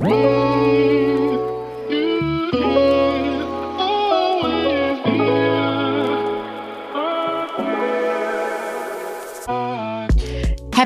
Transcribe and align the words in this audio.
Whoa! 0.00 0.49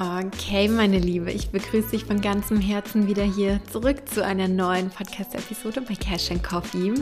Okay, 0.00 0.66
meine 0.66 0.98
Liebe, 0.98 1.30
ich 1.30 1.50
begrüße 1.50 1.90
dich 1.90 2.06
von 2.06 2.22
ganzem 2.22 2.58
Herzen 2.58 3.06
wieder 3.06 3.22
hier 3.22 3.60
zurück 3.70 4.08
zu 4.08 4.24
einer 4.24 4.48
neuen 4.48 4.88
Podcast-Episode 4.88 5.82
bei 5.82 5.94
Cash 5.94 6.30
and 6.30 6.42
Coffee. 6.42 6.94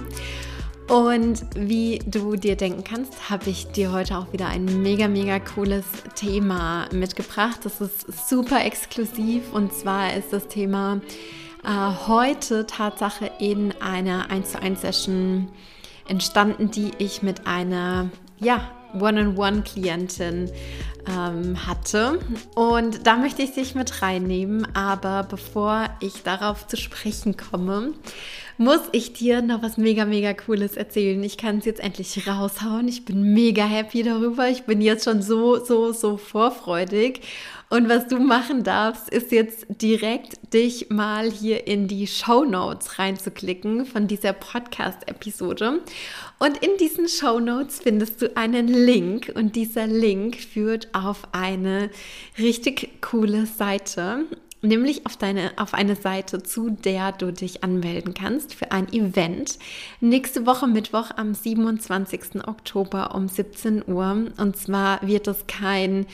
Und 0.89 1.47
wie 1.55 2.01
du 2.05 2.35
dir 2.35 2.57
denken 2.57 2.83
kannst, 2.83 3.31
habe 3.31 3.51
ich 3.51 3.69
dir 3.69 3.93
heute 3.93 4.19
auch 4.19 4.33
wieder 4.33 4.49
ein 4.49 4.83
mega, 4.83 5.07
mega 5.07 5.39
cooles 5.39 5.85
Thema 6.17 6.89
mitgebracht. 6.93 7.61
Das 7.63 7.81
ist 7.81 8.29
super 8.29 8.65
exklusiv 8.65 9.53
und 9.53 9.73
zwar 9.73 10.15
ist 10.15 10.33
das 10.33 10.49
Thema 10.49 11.01
äh, 11.63 12.09
heute 12.09 12.67
Tatsache 12.67 13.31
in 13.39 13.73
einer 13.81 14.29
1 14.33 14.51
zu 14.51 14.61
1 14.61 14.81
Session 14.81 15.49
entstanden, 16.09 16.73
die 16.73 16.91
ich 16.99 17.23
mit 17.23 17.47
einer 17.47 18.11
ja, 18.41 18.73
One-on-One-Klientin 18.95 20.51
ähm, 21.09 21.67
hatte. 21.67 22.19
Und 22.55 23.07
da 23.07 23.17
möchte 23.17 23.43
ich 23.43 23.53
dich 23.53 23.75
mit 23.75 24.03
reinnehmen. 24.03 24.67
Aber 24.75 25.25
bevor 25.25 25.89
ich 26.01 26.23
darauf 26.23 26.67
zu 26.67 26.77
sprechen 26.77 27.37
komme, 27.37 27.93
muss 28.59 28.81
ich 28.93 29.13
dir 29.13 29.41
noch 29.41 29.63
was 29.63 29.77
mega, 29.77 30.05
mega 30.05 30.35
Cooles 30.35 30.77
erzählen. 30.77 31.23
Ich 31.23 31.39
kann 31.39 31.59
es 31.59 31.65
jetzt 31.65 31.81
endlich 31.81 32.27
raushauen. 32.27 32.89
Ich 32.89 33.05
bin 33.05 33.33
mega 33.33 33.65
happy 33.65 34.03
darüber. 34.03 34.49
Ich 34.49 34.65
bin 34.65 34.81
jetzt 34.81 35.05
schon 35.05 35.23
so, 35.23 35.65
so, 35.65 35.93
so 35.93 36.17
vorfreudig. 36.17 37.21
Und 37.71 37.89
was 37.91 38.09
du 38.09 38.19
machen 38.19 38.65
darfst, 38.65 39.11
ist 39.11 39.31
jetzt 39.31 39.67
direkt 39.69 40.55
dich 40.55 40.89
mal 40.89 41.31
hier 41.31 41.67
in 41.67 41.87
die 41.87 42.07
Show 42.07 42.45
Notes 42.45 42.99
reinzuklicken 42.99 43.85
von 43.85 44.07
dieser 44.07 44.33
Podcast-Episode. 44.33 45.83
Und 46.39 46.57
in 46.59 46.79
diesen 46.81 47.09
Show 47.09 47.41
Notes 47.41 47.81
findest 47.81 48.23
du 48.23 48.35
einen 48.37 48.69
Link 48.69 49.33
und 49.35 49.55
dieser 49.55 49.87
Link 49.87 50.37
führt 50.37 50.89
auf 50.95 51.29
eine 51.33 51.91
richtig 52.39 53.03
coole 53.03 53.45
Seite 53.45 54.25
nämlich 54.63 55.07
auf, 55.07 55.17
deine, 55.17 55.53
auf 55.57 55.75
eine 55.75 55.97
Seite, 55.97 56.43
zu 56.43 56.71
der 56.71 57.13
du 57.13 57.33
dich 57.33 57.63
anmelden 57.63 58.15
kannst 58.15 58.55
für 58.55 58.73
ein 58.73 58.93
Event. 58.93 59.59
Nächste 60.01 60.47
Woche 60.47 60.67
Mittwoch 60.67 61.11
am 61.17 61.35
27. 61.35 62.47
Oktober 62.47 63.15
um 63.15 63.29
17 63.29 63.85
Uhr. 63.87 64.27
Und 64.37 64.57
zwar 64.57 65.07
wird 65.07 65.29
es 65.29 65.47
kein 65.47 66.07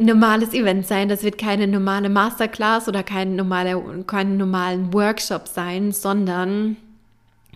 normales 0.00 0.52
Event 0.52 0.86
sein. 0.86 1.08
Das 1.08 1.22
wird 1.22 1.38
keine 1.38 1.66
normale 1.66 2.08
Masterclass 2.08 2.88
oder 2.88 3.02
kein 3.02 3.36
normaler, 3.36 3.80
keinen 4.06 4.36
normalen 4.36 4.92
Workshop 4.92 5.48
sein, 5.48 5.92
sondern 5.92 6.76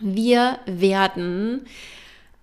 wir 0.01 0.59
werden 0.65 1.61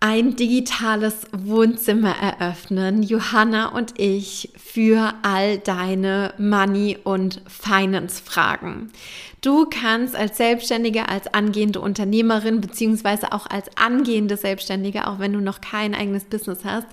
ein 0.00 0.36
digitales 0.36 1.26
Wohnzimmer 1.32 2.14
eröffnen, 2.20 3.02
Johanna 3.02 3.68
und 3.68 3.98
ich, 3.98 4.52
für 4.56 5.14
all 5.22 5.58
deine 5.58 6.34
Money- 6.36 6.98
und 7.02 7.40
Finance-Fragen. 7.48 8.92
Du 9.46 9.64
kannst 9.64 10.16
als 10.16 10.38
Selbstständige, 10.38 11.08
als 11.08 11.32
angehende 11.32 11.80
Unternehmerin, 11.80 12.60
beziehungsweise 12.60 13.30
auch 13.30 13.46
als 13.46 13.70
angehende 13.76 14.36
Selbstständige, 14.36 15.06
auch 15.06 15.20
wenn 15.20 15.32
du 15.32 15.38
noch 15.38 15.60
kein 15.60 15.94
eigenes 15.94 16.24
Business 16.24 16.64
hast, 16.64 16.88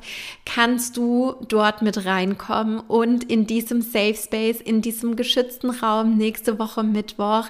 kannst 0.46 0.96
du 0.96 1.34
dort 1.48 1.82
mit 1.82 2.06
reinkommen 2.06 2.80
und 2.80 3.24
in 3.24 3.48
diesem 3.48 3.82
Safe 3.82 4.14
Space, 4.14 4.62
in 4.62 4.84
diesem 4.84 5.16
geschützten 5.16 5.72
Raum 5.72 6.16
nächste 6.16 6.60
Woche 6.60 6.84
Mittwoch 6.84 7.50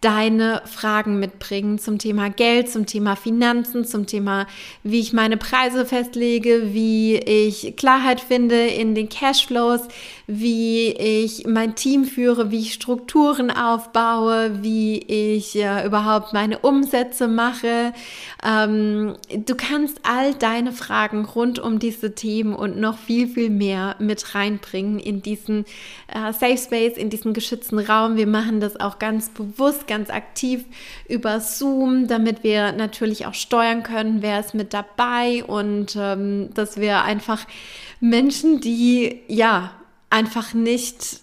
deine 0.00 0.62
Fragen 0.64 1.18
mitbringen 1.18 1.78
zum 1.80 1.98
Thema 1.98 2.30
Geld, 2.30 2.70
zum 2.70 2.86
Thema 2.86 3.16
Finanzen, 3.16 3.84
zum 3.84 4.06
Thema, 4.06 4.46
wie 4.84 5.00
ich 5.00 5.12
meine 5.12 5.36
Preise 5.36 5.84
festlege, 5.84 6.72
wie 6.72 7.16
ich 7.16 7.74
Klarheit 7.76 8.20
finde 8.20 8.68
in 8.68 8.94
den 8.94 9.08
Cashflows, 9.08 9.88
wie 10.28 10.90
ich 10.90 11.46
mein 11.48 11.74
Team 11.74 12.04
führe, 12.04 12.52
wie 12.52 12.60
ich 12.60 12.74
Strukturen 12.74 13.50
aufbaue, 13.50 14.62
wie 14.62 14.98
ich 14.98 15.56
äh, 15.56 15.84
überhaupt 15.84 16.32
meine 16.32 16.60
Umsätze 16.60 17.26
mache. 17.26 17.92
Ähm, 18.44 19.16
du 19.30 19.56
kannst 19.56 20.00
all 20.04 20.32
deine 20.34 20.70
Fragen 20.70 21.24
rund 21.24 21.58
um 21.58 21.80
diese 21.80 22.14
Themen 22.14 22.54
und 22.54 22.78
noch 22.78 22.98
viel, 22.98 23.26
viel 23.26 23.50
mehr 23.50 23.96
mit 23.98 24.36
reinbringen 24.36 25.00
in 25.00 25.22
diesen 25.22 25.64
äh, 26.06 26.32
Safe 26.32 26.56
Space, 26.56 26.96
in 26.96 27.10
diesen 27.10 27.32
geschützten 27.32 27.80
Raum. 27.80 28.16
Wir 28.16 28.28
machen 28.28 28.60
das 28.60 28.78
auch 28.78 29.00
ganz 29.00 29.30
bewusst 29.30 29.87
ganz 29.88 30.10
aktiv 30.10 30.64
über 31.08 31.40
Zoom, 31.40 32.06
damit 32.06 32.44
wir 32.44 32.72
natürlich 32.72 33.26
auch 33.26 33.34
steuern 33.34 33.82
können, 33.82 34.22
wer 34.22 34.38
ist 34.38 34.54
mit 34.54 34.72
dabei 34.72 35.42
und 35.44 35.96
ähm, 35.98 36.50
dass 36.54 36.76
wir 36.76 37.02
einfach 37.02 37.46
Menschen, 38.00 38.60
die 38.60 39.22
ja 39.26 39.72
einfach 40.10 40.54
nicht 40.54 41.20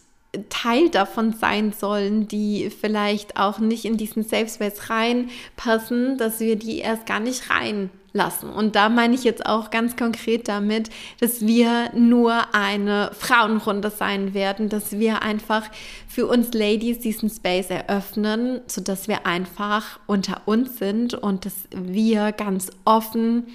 Teil 0.49 0.89
davon 0.89 1.33
sein 1.33 1.71
sollen, 1.71 2.27
die 2.27 2.69
vielleicht 2.69 3.37
auch 3.37 3.59
nicht 3.59 3.85
in 3.85 3.97
diesen 3.97 4.23
Safe 4.23 4.47
Space 4.47 4.89
reinpassen, 4.89 6.17
dass 6.17 6.39
wir 6.39 6.55
die 6.55 6.79
erst 6.79 7.05
gar 7.05 7.19
nicht 7.19 7.49
reinlassen. 7.49 8.49
Und 8.49 8.75
da 8.75 8.89
meine 8.89 9.15
ich 9.15 9.23
jetzt 9.23 9.45
auch 9.45 9.69
ganz 9.69 9.95
konkret 9.95 10.47
damit, 10.47 10.89
dass 11.19 11.45
wir 11.45 11.91
nur 11.93 12.53
eine 12.53 13.11
Frauenrunde 13.13 13.89
sein 13.89 14.33
werden, 14.33 14.69
dass 14.69 14.99
wir 14.99 15.21
einfach 15.21 15.69
für 16.07 16.27
uns 16.27 16.53
Ladies 16.53 16.99
diesen 16.99 17.29
Space 17.29 17.69
eröffnen, 17.69 18.61
sodass 18.67 19.07
wir 19.07 19.25
einfach 19.25 19.99
unter 20.07 20.41
uns 20.45 20.77
sind 20.77 21.13
und 21.13 21.45
dass 21.45 21.55
wir 21.71 22.31
ganz 22.31 22.71
offen 22.85 23.47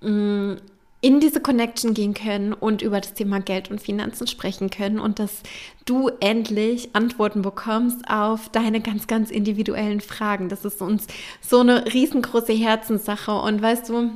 mh, 0.00 0.10
mm, 0.10 0.56
in 1.00 1.20
diese 1.20 1.40
Connection 1.40 1.94
gehen 1.94 2.12
können 2.12 2.52
und 2.52 2.82
über 2.82 3.00
das 3.00 3.14
Thema 3.14 3.40
Geld 3.40 3.70
und 3.70 3.80
Finanzen 3.80 4.26
sprechen 4.26 4.68
können 4.68 4.98
und 4.98 5.20
dass 5.20 5.42
du 5.84 6.10
endlich 6.20 6.94
Antworten 6.94 7.42
bekommst 7.42 8.08
auf 8.08 8.48
deine 8.48 8.80
ganz, 8.80 9.06
ganz 9.06 9.30
individuellen 9.30 10.00
Fragen. 10.00 10.48
Das 10.48 10.64
ist 10.64 10.82
uns 10.82 11.06
so 11.40 11.60
eine 11.60 11.92
riesengroße 11.92 12.52
Herzenssache 12.52 13.32
und 13.32 13.62
weißt 13.62 13.88
du, 13.90 14.10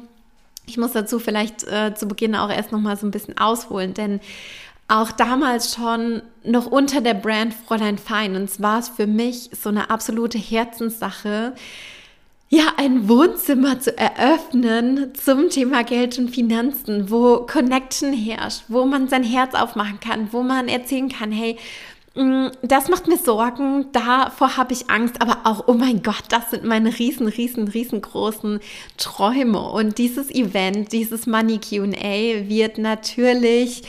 ich 0.67 0.77
muss 0.77 0.93
dazu 0.93 1.19
vielleicht 1.19 1.65
äh, 1.65 1.95
zu 1.95 2.07
Beginn 2.07 2.35
auch 2.35 2.51
erst 2.51 2.73
noch 2.73 2.81
mal 2.81 2.97
so 2.97 3.07
ein 3.07 3.13
bisschen 3.13 3.39
ausholen, 3.39 3.95
denn 3.95 4.21
auch 4.89 5.13
damals 5.13 5.75
schon 5.75 6.23
noch 6.45 6.67
unter 6.67 7.01
der 7.01 7.15
Brand 7.15 7.55
Fräulein 7.55 7.97
Finance 7.97 8.61
war 8.61 8.81
es 8.81 8.89
für 8.89 9.07
mich 9.07 9.51
so 9.53 9.69
eine 9.69 9.91
absolute 9.91 10.39
Herzenssache, 10.39 11.55
ja, 12.55 12.75
ein 12.77 13.09
Wohnzimmer 13.09 13.81
zu 13.81 13.97
eröffnen 13.97 15.15
zum 15.15 15.49
Thema 15.49 15.85
Geld 15.85 16.19
und 16.19 16.29
Finanzen, 16.29 17.11
wo 17.11 17.47
Connection 17.47 18.13
herrscht, 18.13 18.65
wo 18.69 18.85
man 18.85 19.09
sein 19.09 19.23
Herz 19.25 19.55
aufmachen 19.55 20.01
kann, 20.01 20.29
wo 20.33 20.43
man 20.43 20.69
erzählen 20.69 21.09
kann, 21.09 21.33
hey, 21.33 21.57
mm, 22.15 22.49
das 22.61 22.91
macht 22.91 23.09
mir 23.09 23.17
Sorgen, 23.17 23.87
davor 23.93 24.59
habe 24.59 24.75
ich 24.75 24.91
Angst, 24.91 25.23
aber 25.23 25.39
auch, 25.45 25.65
oh 25.67 25.73
mein 25.73 26.03
Gott, 26.03 26.25
das 26.29 26.51
sind 26.51 26.65
meine 26.65 26.99
riesen, 26.99 27.27
riesen, 27.27 27.69
riesengroßen 27.69 28.61
Träume. 28.99 29.71
Und 29.71 29.97
dieses 29.97 30.31
Event, 30.31 30.93
dieses 30.93 31.27
Money 31.27 31.59
QA 31.59 32.51
wird 32.51 32.77
natürlich 32.77 33.83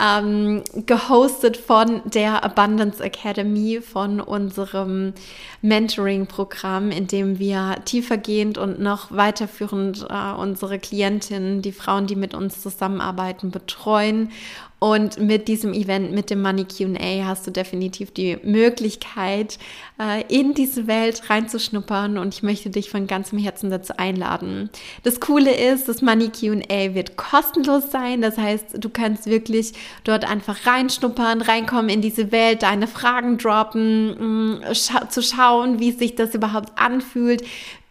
ähm, 0.00 0.62
gehostet 0.86 1.56
von 1.56 2.02
der 2.04 2.44
Abundance 2.44 3.02
Academy, 3.02 3.80
von 3.80 4.20
unserem 4.20 5.14
Mentoring-Programm, 5.62 6.90
in 6.90 7.06
dem 7.06 7.38
wir 7.38 7.76
tiefergehend 7.84 8.58
und 8.58 8.80
noch 8.80 9.10
weiterführend 9.10 10.06
äh, 10.08 10.32
unsere 10.32 10.78
Klientinnen, 10.78 11.62
die 11.62 11.72
Frauen, 11.72 12.06
die 12.06 12.16
mit 12.16 12.34
uns 12.34 12.62
zusammenarbeiten, 12.62 13.50
betreuen 13.50 14.30
und 14.78 15.18
mit 15.18 15.48
diesem 15.48 15.72
Event, 15.72 16.12
mit 16.12 16.28
dem 16.28 16.42
Money 16.42 16.66
QA, 16.66 17.24
hast 17.24 17.46
du 17.46 17.50
definitiv 17.50 18.12
die 18.12 18.36
Möglichkeit, 18.42 19.58
äh, 19.98 20.22
in 20.28 20.52
diese 20.52 20.86
Welt 20.86 21.30
reinzuschnuppern. 21.30 22.18
Und 22.18 22.34
ich 22.34 22.42
möchte 22.42 22.68
dich 22.68 22.90
von 22.90 23.06
ganzem 23.06 23.38
Herzen 23.38 23.70
dazu 23.70 23.94
einladen. 23.96 24.68
Das 25.02 25.20
Coole 25.20 25.54
ist, 25.54 25.88
das 25.88 26.02
Money 26.02 26.28
QA 26.28 26.94
wird 26.94 27.16
kostenlos 27.16 27.90
sein. 27.90 28.20
Das 28.20 28.36
heißt, 28.36 28.84
du 28.84 28.90
kannst 28.90 29.26
wirklich 29.26 29.72
dort 30.04 30.28
einfach 30.28 30.66
reinschnuppern, 30.66 31.42
reinkommen 31.42 31.88
in 31.88 32.00
diese 32.00 32.32
Welt, 32.32 32.62
deine 32.62 32.86
Fragen 32.86 33.38
droppen, 33.38 34.58
mm, 34.58 34.74
scha 34.74 35.08
zu 35.08 35.22
schauen, 35.22 35.78
wie 35.78 35.92
sich 35.92 36.14
das 36.14 36.34
überhaupt 36.34 36.72
anfühlt 36.76 37.42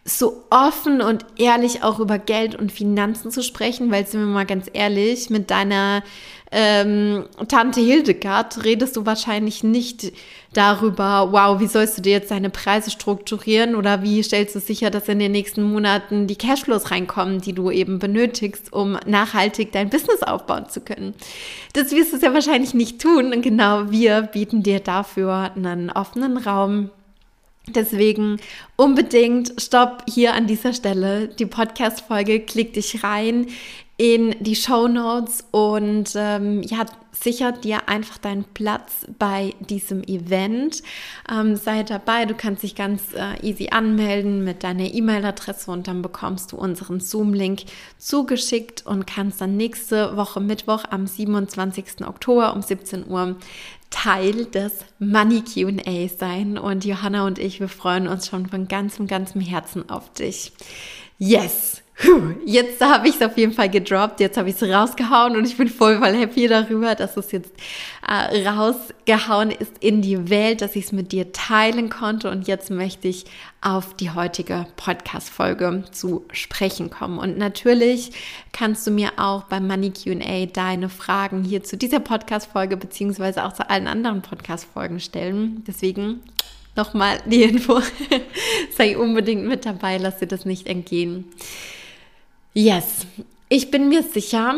so 0.08 0.44
offen 0.50 1.00
und 1.02 1.26
ehrlich 1.36 1.82
auch 1.82 1.98
über 1.98 2.18
Geld 2.18 2.54
und 2.54 2.70
Finanzen 2.70 3.32
zu 3.32 3.42
sprechen, 3.42 3.90
weil 3.90 4.06
sind 4.06 4.20
wir 4.20 4.26
mal 4.26 4.46
ganz 4.46 4.70
ehrlich, 4.72 5.30
mit 5.30 5.50
deiner 5.50 6.04
ähm, 6.52 7.24
Tante 7.48 7.80
Hildegard 7.80 8.64
redest 8.64 8.96
du 8.96 9.04
wahrscheinlich 9.04 9.64
nicht 9.64 10.12
darüber, 10.52 11.32
wow, 11.32 11.60
wie 11.60 11.66
sollst 11.66 11.98
du 11.98 12.02
dir 12.02 12.12
jetzt 12.12 12.30
deine 12.30 12.50
Preise 12.50 12.92
strukturieren 12.92 13.74
oder 13.74 14.02
wie 14.02 14.22
stellst 14.22 14.54
du 14.54 14.60
sicher, 14.60 14.90
dass 14.90 15.08
in 15.08 15.18
den 15.18 15.32
nächsten 15.32 15.64
Monaten 15.64 16.28
die 16.28 16.36
Cashflows 16.36 16.92
reinkommen, 16.92 17.40
die 17.40 17.52
du 17.52 17.72
eben 17.72 17.98
benötigst, 17.98 18.72
um 18.72 18.96
nachhaltig 19.06 19.72
dein 19.72 19.90
Business 19.90 20.22
aufbauen 20.22 20.68
zu 20.68 20.80
können. 20.80 21.14
Das 21.72 21.90
wirst 21.90 22.12
du 22.12 22.18
ja 22.18 22.32
wahrscheinlich 22.32 22.74
nicht 22.74 23.00
tun 23.00 23.32
und 23.32 23.42
genau 23.42 23.90
wir 23.90 24.22
bieten 24.22 24.62
dir 24.62 24.78
dafür 24.78 25.50
einen 25.56 25.90
offenen 25.90 26.36
Raum 26.36 26.90
Deswegen 27.68 28.38
unbedingt 28.76 29.60
stopp 29.60 30.04
hier 30.08 30.34
an 30.34 30.46
dieser 30.46 30.72
Stelle 30.72 31.28
die 31.28 31.46
Podcast-Folge, 31.46 32.40
klick 32.40 32.74
dich 32.74 33.02
rein 33.02 33.48
in 33.98 34.36
die 34.40 34.56
Show 34.56 34.88
Notes 34.88 35.44
und 35.52 36.12
ähm, 36.14 36.62
ja, 36.62 36.84
sichert 37.12 37.64
dir 37.64 37.88
einfach 37.88 38.18
deinen 38.18 38.44
Platz 38.44 39.06
bei 39.18 39.54
diesem 39.60 40.02
Event. 40.02 40.82
Ähm, 41.30 41.56
sei 41.56 41.82
dabei, 41.82 42.26
du 42.26 42.34
kannst 42.34 42.62
dich 42.62 42.74
ganz 42.74 43.14
äh, 43.14 43.40
easy 43.42 43.68
anmelden 43.70 44.44
mit 44.44 44.64
deiner 44.64 44.92
E-Mail-Adresse 44.92 45.70
und 45.70 45.88
dann 45.88 46.02
bekommst 46.02 46.52
du 46.52 46.56
unseren 46.56 47.00
Zoom-Link 47.00 47.62
zugeschickt 47.96 48.84
und 48.84 49.06
kannst 49.06 49.40
dann 49.40 49.56
nächste 49.56 50.16
Woche 50.16 50.40
Mittwoch 50.40 50.84
am 50.90 51.06
27. 51.06 52.06
Oktober 52.06 52.54
um 52.54 52.60
17 52.60 53.08
Uhr 53.08 53.36
Teil 53.90 54.46
des 54.46 54.84
Money 54.98 55.42
QA 55.42 56.08
sein. 56.08 56.58
Und 56.58 56.84
Johanna 56.84 57.26
und 57.26 57.38
ich, 57.38 57.60
wir 57.60 57.68
freuen 57.68 58.08
uns 58.08 58.26
schon 58.26 58.46
von 58.46 58.68
ganzem, 58.68 59.06
ganzem 59.06 59.40
Herzen 59.40 59.88
auf 59.90 60.12
dich. 60.12 60.52
Yes! 61.18 61.82
Jetzt 62.44 62.84
habe 62.84 63.08
ich 63.08 63.14
es 63.14 63.22
auf 63.22 63.38
jeden 63.38 63.54
Fall 63.54 63.70
gedroppt, 63.70 64.20
jetzt 64.20 64.36
habe 64.36 64.50
ich 64.50 64.60
es 64.60 64.68
rausgehauen 64.68 65.34
und 65.34 65.46
ich 65.46 65.56
bin 65.56 65.68
voll, 65.68 65.98
voll 65.98 66.12
happy 66.12 66.46
darüber, 66.46 66.94
dass 66.94 67.16
es 67.16 67.32
jetzt 67.32 67.52
äh, 68.06 68.46
rausgehauen 68.46 69.50
ist 69.50 69.72
in 69.80 70.02
die 70.02 70.28
Welt, 70.28 70.60
dass 70.60 70.76
ich 70.76 70.84
es 70.84 70.92
mit 70.92 71.12
dir 71.12 71.32
teilen 71.32 71.88
konnte 71.88 72.30
und 72.30 72.46
jetzt 72.48 72.70
möchte 72.70 73.08
ich 73.08 73.24
auf 73.62 73.94
die 73.94 74.10
heutige 74.10 74.66
Podcast-Folge 74.76 75.84
zu 75.90 76.26
sprechen 76.32 76.90
kommen. 76.90 77.18
Und 77.18 77.38
natürlich 77.38 78.12
kannst 78.52 78.86
du 78.86 78.90
mir 78.90 79.12
auch 79.16 79.44
beim 79.44 79.66
Money 79.66 79.90
QA 79.90 80.46
deine 80.46 80.90
Fragen 80.90 81.44
hier 81.44 81.64
zu 81.64 81.78
dieser 81.78 82.00
Podcast-Folge 82.00 82.76
beziehungsweise 82.76 83.42
auch 83.42 83.54
zu 83.54 83.70
allen 83.70 83.86
anderen 83.86 84.20
Podcast-Folgen 84.20 85.00
stellen. 85.00 85.64
Deswegen 85.66 86.20
nochmal 86.76 87.20
die 87.24 87.42
Info. 87.44 87.80
Sei 88.76 88.98
unbedingt 88.98 89.46
mit 89.46 89.64
dabei, 89.64 89.96
lass 89.96 90.18
dir 90.18 90.28
das 90.28 90.44
nicht 90.44 90.66
entgehen. 90.66 91.24
Yes, 92.58 93.06
ich 93.50 93.70
bin 93.70 93.90
mir 93.90 94.02
sicher, 94.02 94.54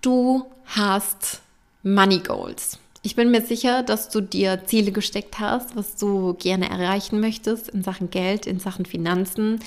du 0.00 0.46
hast 0.64 1.42
Money 1.82 2.20
Goals. 2.20 2.78
Ich 3.02 3.14
bin 3.14 3.30
mir 3.30 3.42
sicher, 3.42 3.82
dass 3.82 4.08
du 4.08 4.22
dir 4.22 4.62
Ziele 4.64 4.90
gesteckt 4.90 5.38
hast, 5.38 5.76
was 5.76 5.96
du 5.96 6.32
gerne 6.32 6.70
erreichen 6.70 7.20
möchtest 7.20 7.68
in 7.68 7.82
Sachen 7.82 8.08
Geld, 8.08 8.46
in 8.46 8.58
Sachen 8.58 8.86
Finanzen. 8.86 9.60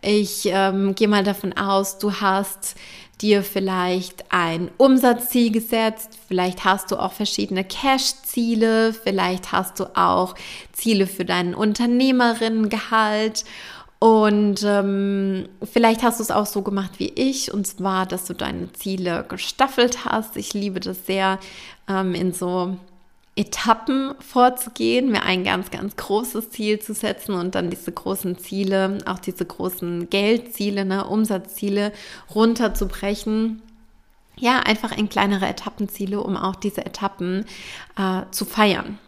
Ich 0.00 0.46
ähm, 0.46 0.94
gehe 0.94 1.08
mal 1.08 1.24
davon 1.24 1.52
aus, 1.58 1.98
du 1.98 2.10
hast 2.22 2.74
dir 3.20 3.42
vielleicht 3.42 4.32
ein 4.32 4.70
Umsatzziel 4.78 5.52
gesetzt, 5.52 6.18
vielleicht 6.26 6.64
hast 6.64 6.90
du 6.90 6.96
auch 6.96 7.12
verschiedene 7.12 7.64
Cash-Ziele, 7.64 8.94
vielleicht 8.94 9.52
hast 9.52 9.78
du 9.78 9.94
auch 9.94 10.34
Ziele 10.72 11.06
für 11.06 11.26
deinen 11.26 11.54
Unternehmerinnengehalt 11.54 13.44
und 14.00 14.62
ähm, 14.64 15.46
vielleicht 15.62 16.02
hast 16.02 16.20
du 16.20 16.22
es 16.22 16.30
auch 16.30 16.46
so 16.46 16.62
gemacht 16.62 16.92
wie 16.98 17.10
ich, 17.10 17.52
und 17.52 17.66
zwar, 17.66 18.06
dass 18.06 18.24
du 18.24 18.32
deine 18.32 18.72
Ziele 18.72 19.26
gestaffelt 19.28 20.06
hast. 20.06 20.38
Ich 20.38 20.54
liebe 20.54 20.80
das 20.80 21.04
sehr, 21.04 21.38
ähm, 21.86 22.14
in 22.14 22.32
so 22.32 22.78
Etappen 23.36 24.14
vorzugehen, 24.18 25.12
mir 25.12 25.22
ein 25.24 25.44
ganz, 25.44 25.70
ganz 25.70 25.96
großes 25.96 26.48
Ziel 26.48 26.78
zu 26.78 26.94
setzen 26.94 27.34
und 27.34 27.54
dann 27.54 27.68
diese 27.68 27.92
großen 27.92 28.38
Ziele, 28.38 28.98
auch 29.04 29.18
diese 29.18 29.44
großen 29.44 30.08
Geldziele, 30.08 30.86
ne, 30.86 31.06
Umsatzziele 31.06 31.92
runterzubrechen. 32.34 33.60
Ja, 34.38 34.60
einfach 34.60 34.96
in 34.96 35.10
kleinere 35.10 35.46
Etappenziele, 35.46 36.22
um 36.22 36.38
auch 36.38 36.56
diese 36.56 36.86
Etappen 36.86 37.44
äh, 37.98 38.22
zu 38.30 38.46
feiern. 38.46 38.98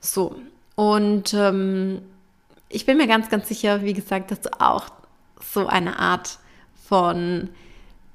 So, 0.00 0.34
und 0.74 1.34
ähm, 1.34 2.02
ich 2.70 2.86
bin 2.86 2.96
mir 2.96 3.08
ganz, 3.08 3.28
ganz 3.28 3.48
sicher, 3.48 3.82
wie 3.82 3.92
gesagt, 3.92 4.30
dass 4.30 4.40
du 4.40 4.60
auch 4.60 4.86
so 5.52 5.66
eine 5.66 5.98
Art 5.98 6.38
von 6.88 7.50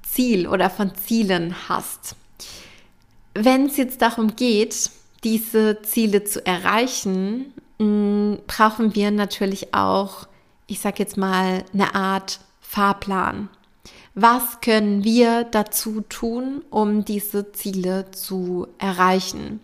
Ziel 0.02 0.48
oder 0.48 0.70
von 0.70 0.94
Zielen 0.94 1.54
hast. 1.68 2.16
Wenn 3.34 3.66
es 3.66 3.76
jetzt 3.76 4.00
darum 4.00 4.34
geht, 4.34 4.90
diese 5.24 5.82
Ziele 5.82 6.24
zu 6.24 6.44
erreichen, 6.46 7.52
mm, 7.78 8.36
brauchen 8.46 8.94
wir 8.94 9.10
natürlich 9.10 9.74
auch, 9.74 10.26
ich 10.66 10.80
sage 10.80 10.96
jetzt 10.98 11.18
mal, 11.18 11.64
eine 11.74 11.94
Art 11.94 12.40
Fahrplan. 12.60 13.50
Was 14.14 14.62
können 14.62 15.04
wir 15.04 15.44
dazu 15.44 16.00
tun, 16.08 16.64
um 16.70 17.04
diese 17.04 17.52
Ziele 17.52 18.10
zu 18.12 18.66
erreichen? 18.78 19.60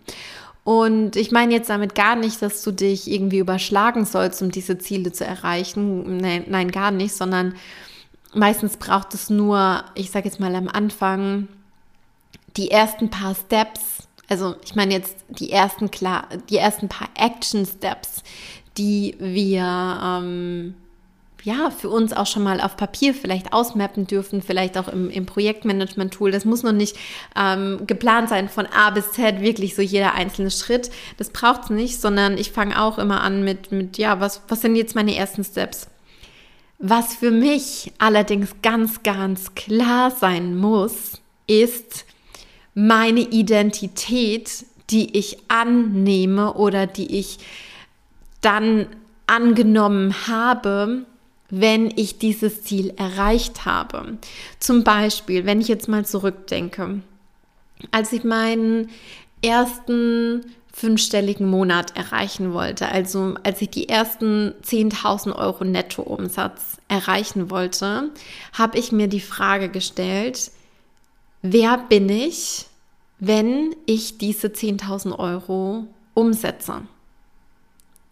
Und 0.63 1.17
ich 1.17 1.31
meine 1.31 1.53
jetzt 1.53 1.69
damit 1.69 1.93
gar 1.93 2.15
nicht, 2.15 2.41
dass 2.41 2.63
du 2.63 2.71
dich 2.71 3.11
irgendwie 3.11 3.39
überschlagen 3.39 4.05
sollst, 4.05 4.41
um 4.41 4.49
diese 4.49 4.77
Ziele 4.77 5.11
zu 5.11 5.25
erreichen. 5.25 6.17
Nein, 6.17 6.45
nein 6.47 6.71
gar 6.71 6.91
nicht, 6.91 7.13
sondern 7.13 7.55
meistens 8.33 8.77
braucht 8.77 9.13
es 9.13 9.29
nur, 9.29 9.83
ich 9.95 10.11
sage 10.11 10.29
jetzt 10.29 10.39
mal 10.39 10.55
am 10.55 10.69
Anfang, 10.69 11.49
die 12.55 12.71
ersten 12.71 13.09
paar 13.09 13.35
Steps. 13.35 14.07
Also 14.29 14.55
ich 14.63 14.75
meine 14.75 14.93
jetzt 14.93 15.17
die 15.27 15.51
ersten 15.51 15.91
klar, 15.91 16.27
die 16.49 16.57
ersten 16.57 16.87
paar 16.87 17.09
Action 17.15 17.65
Steps, 17.65 18.23
die 18.77 19.15
wir 19.19 19.99
ähm, 20.01 20.75
ja, 21.43 21.71
für 21.71 21.89
uns 21.89 22.13
auch 22.13 22.25
schon 22.25 22.43
mal 22.43 22.61
auf 22.61 22.77
Papier 22.77 23.13
vielleicht 23.13 23.51
ausmappen 23.51 24.07
dürfen, 24.07 24.41
vielleicht 24.41 24.77
auch 24.77 24.87
im, 24.87 25.09
im 25.09 25.25
Projektmanagement-Tool. 25.25 26.31
Das 26.31 26.45
muss 26.45 26.63
noch 26.63 26.71
nicht 26.71 26.95
ähm, 27.35 27.81
geplant 27.85 28.29
sein 28.29 28.47
von 28.47 28.65
A 28.65 28.89
bis 28.91 29.11
Z, 29.11 29.41
wirklich 29.41 29.75
so 29.75 29.81
jeder 29.81 30.13
einzelne 30.13 30.51
Schritt. 30.51 30.89
Das 31.17 31.29
braucht 31.31 31.65
es 31.65 31.69
nicht, 31.69 31.99
sondern 31.99 32.37
ich 32.37 32.51
fange 32.51 32.81
auch 32.81 32.97
immer 32.97 33.21
an 33.21 33.43
mit, 33.43 33.71
mit, 33.71 33.97
ja, 33.97 34.21
was, 34.21 34.41
was 34.47 34.61
sind 34.61 34.77
jetzt 34.77 34.95
meine 34.95 35.15
ersten 35.15 35.43
Steps? 35.43 35.87
Was 36.79 37.13
für 37.15 37.31
mich 37.31 37.91
allerdings 37.97 38.55
ganz, 38.61 39.03
ganz 39.03 39.53
klar 39.53 40.11
sein 40.11 40.55
muss, 40.57 41.21
ist 41.47 42.05
meine 42.73 43.19
Identität, 43.19 44.65
die 44.89 45.17
ich 45.17 45.37
annehme 45.49 46.53
oder 46.53 46.87
die 46.87 47.17
ich 47.19 47.39
dann 48.41 48.87
angenommen 49.27 50.27
habe, 50.27 51.05
wenn 51.55 51.93
ich 51.95 52.17
dieses 52.17 52.63
Ziel 52.63 52.95
erreicht 52.97 53.63
habe. 53.63 54.17
Zum 54.59 54.83
Beispiel, 54.83 55.45
wenn 55.45 55.61
ich 55.61 55.67
jetzt 55.67 55.87
mal 55.87 56.03
zurückdenke, 56.03 57.01
als 57.91 58.11
ich 58.11 58.23
meinen 58.23 58.89
ersten 59.43 60.43
fünfstelligen 60.73 61.47
Monat 61.47 61.95
erreichen 61.95 62.53
wollte, 62.53 62.89
also 62.89 63.35
als 63.43 63.61
ich 63.61 63.69
die 63.69 63.87
ersten 63.87 64.55
10.000 64.65 65.35
Euro 65.35 65.63
Nettoumsatz 65.63 66.77
erreichen 66.87 67.51
wollte, 67.51 68.09
habe 68.53 68.79
ich 68.79 68.91
mir 68.91 69.07
die 69.07 69.19
Frage 69.19 69.69
gestellt, 69.69 70.49
wer 71.43 71.77
bin 71.77 72.09
ich, 72.09 72.65
wenn 73.19 73.75
ich 73.85 74.17
diese 74.17 74.47
10.000 74.47 75.19
Euro 75.19 75.85
umsetze? 76.15 76.81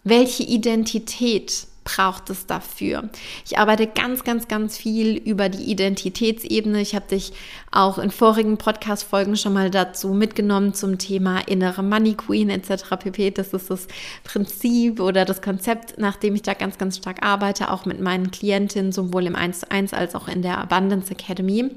Welche 0.03 0.43
Identität 0.43 1.70
braucht 1.83 2.29
es 2.29 2.45
dafür? 2.45 3.09
Ich 3.45 3.57
arbeite 3.57 3.87
ganz, 3.87 4.23
ganz, 4.23 4.47
ganz 4.47 4.77
viel 4.77 5.17
über 5.17 5.49
die 5.49 5.63
Identitätsebene. 5.63 6.79
Ich 6.81 6.95
habe 6.95 7.07
dich 7.07 7.33
auch 7.71 7.97
in 7.97 8.11
vorigen 8.11 8.57
Podcast-Folgen 8.57 9.35
schon 9.35 9.53
mal 9.53 9.71
dazu 9.71 10.09
mitgenommen 10.09 10.73
zum 10.73 10.97
Thema 10.97 11.39
innere 11.47 11.81
Money 11.83 12.13
Queen 12.13 12.49
etc. 12.49 12.83
pp. 12.99 13.31
Das 13.31 13.53
ist 13.53 13.69
das 13.69 13.87
Prinzip 14.23 14.99
oder 14.99 15.25
das 15.25 15.41
Konzept, 15.41 15.97
nach 15.97 16.17
dem 16.17 16.35
ich 16.35 16.43
da 16.43 16.53
ganz, 16.53 16.77
ganz 16.77 16.97
stark 16.97 17.23
arbeite, 17.23 17.71
auch 17.71 17.85
mit 17.85 17.99
meinen 17.99 18.31
Klientinnen, 18.31 18.91
sowohl 18.91 19.25
im 19.25 19.35
1 19.35 19.61
zu 19.61 19.71
1 19.71 19.93
als 19.93 20.15
auch 20.15 20.27
in 20.27 20.41
der 20.41 20.59
Abundance 20.59 21.11
Academy. 21.11 21.71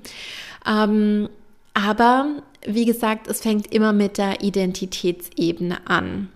Ähm, 0.67 1.29
aber 1.73 2.43
wie 2.67 2.85
gesagt, 2.85 3.27
es 3.27 3.41
fängt 3.41 3.73
immer 3.73 3.93
mit 3.93 4.19
der 4.19 4.43
Identitätsebene 4.43 5.87
an. 5.87 6.29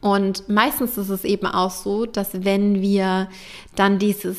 Und 0.00 0.48
meistens 0.48 0.96
ist 0.98 1.10
es 1.10 1.24
eben 1.24 1.46
auch 1.46 1.70
so, 1.70 2.06
dass 2.06 2.44
wenn 2.44 2.80
wir 2.80 3.28
dann 3.74 3.98
dieses 3.98 4.38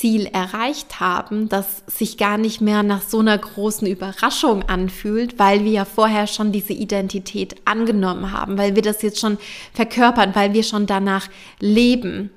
Ziel 0.00 0.26
erreicht 0.26 0.98
haben, 0.98 1.50
das 1.50 1.82
sich 1.86 2.16
gar 2.16 2.38
nicht 2.38 2.62
mehr 2.62 2.82
nach 2.82 3.02
so 3.02 3.18
einer 3.18 3.36
großen 3.36 3.86
Überraschung 3.86 4.62
anfühlt, 4.62 5.38
weil 5.38 5.64
wir 5.64 5.72
ja 5.72 5.84
vorher 5.84 6.26
schon 6.26 6.52
diese 6.52 6.72
Identität 6.72 7.56
angenommen 7.66 8.32
haben, 8.32 8.56
weil 8.56 8.74
wir 8.74 8.82
das 8.82 9.02
jetzt 9.02 9.20
schon 9.20 9.36
verkörpern, 9.74 10.34
weil 10.34 10.54
wir 10.54 10.62
schon 10.62 10.86
danach 10.86 11.28
leben. 11.58 12.30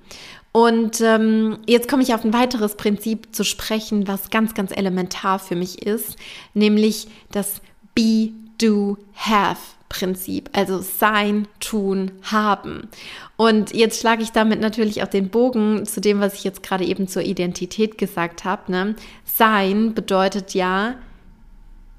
Und 0.52 1.00
ähm, 1.00 1.60
jetzt 1.66 1.88
komme 1.88 2.04
ich 2.04 2.14
auf 2.14 2.26
ein 2.26 2.34
weiteres 2.34 2.76
Prinzip 2.76 3.34
zu 3.34 3.46
sprechen, 3.46 4.10
was 4.10 4.30
ganz, 4.30 4.54
ganz 4.54 4.72
elementar 4.76 5.40
für 5.40 5.56
mich 5.56 5.84
ist, 5.84 6.18
nämlich 6.54 7.08
das 7.32 7.62
Be, 7.96 8.32
Do, 8.58 8.98
Have. 9.16 9.58
Prinzip, 9.94 10.50
also 10.54 10.80
sein, 10.80 11.48
tun, 11.60 12.12
haben. 12.24 12.90
Und 13.38 13.76
jetzt 13.76 14.02
schlage 14.02 14.24
ich 14.24 14.32
damit 14.32 14.60
natürlich 14.60 15.04
auch 15.04 15.08
den 15.08 15.30
Bogen 15.30 15.86
zu 15.86 16.02
dem, 16.02 16.20
was 16.20 16.34
ich 16.34 16.44
jetzt 16.44 16.64
gerade 16.64 16.84
eben 16.84 17.08
zur 17.08 17.22
Identität 17.22 18.00
gesagt 18.00 18.44
habe. 18.44 18.72
Ne? 18.72 18.96
Sein 19.24 19.94
bedeutet 19.94 20.56
ja, 20.56 20.96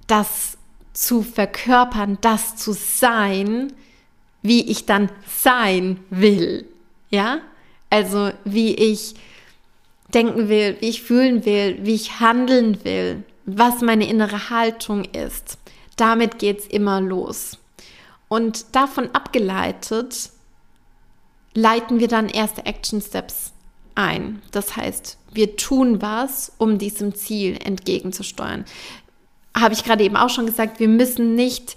das 0.09 0.59
zu 0.93 1.23
verkörpern, 1.23 2.19
das 2.21 2.57
zu 2.57 2.73
sein, 2.73 3.73
wie 4.43 4.69
ich 4.69 4.87
dann 4.87 5.09
sein 5.29 6.01
will. 6.11 6.67
Ja? 7.11 7.43
Also 7.91 8.33
wie 8.45 8.75
ich 8.75 9.15
denken 10.13 10.49
will, 10.49 10.79
wie 10.81 10.89
ich 10.89 11.03
fühlen 11.03 11.45
will, 11.45 11.79
wie 11.83 11.95
ich 11.95 12.19
handeln 12.19 12.85
will, 12.85 13.23
was 13.47 13.83
meine 13.83 14.09
innere 14.09 14.51
Haltung 14.51 15.05
ist. 15.05 15.59
Damit 15.97 16.41
geht 16.41 16.59
es 16.59 16.67
immer 16.67 17.01
los. 17.01 17.59
Und 18.29 18.75
davon 18.75 19.11
abgeleitet 19.13 20.31
leiten 21.55 22.01
wir 22.01 22.09
dann 22.09 22.29
erste 22.29 22.67
Action 22.67 23.01
Steps 23.01 23.53
ein. 23.95 24.43
Das 24.51 24.77
heißt, 24.77 25.19
wir 25.33 25.57
tun 25.57 26.03
was, 26.03 26.53
um 26.59 26.79
diesem 26.79 27.15
Ziel 27.15 27.59
entgegenzusteuern. 27.63 28.65
Habe 29.57 29.75
ich 29.75 29.85
gerade 29.85 30.05
eben 30.05 30.17
auch 30.17 30.31
schon 30.31 30.47
gesagt, 30.47 30.81
wir 30.81 30.89
müssen 30.89 31.35
nicht 31.35 31.77